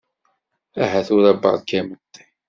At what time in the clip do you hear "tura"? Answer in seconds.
1.07-1.31